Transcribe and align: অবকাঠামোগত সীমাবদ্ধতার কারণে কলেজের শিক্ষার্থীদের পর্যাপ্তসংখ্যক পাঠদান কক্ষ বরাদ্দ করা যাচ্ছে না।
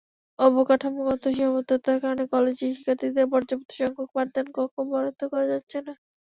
অবকাঠামোগত 0.39 1.23
সীমাবদ্ধতার 1.35 1.97
কারণে 2.03 2.23
কলেজের 2.33 2.71
শিক্ষার্থীদের 2.71 3.25
পর্যাপ্তসংখ্যক 3.33 4.09
পাঠদান 4.15 4.47
কক্ষ 4.55 4.75
বরাদ্দ 4.89 5.21
করা 5.31 5.45
যাচ্ছে 5.51 5.77
না। 5.81 5.93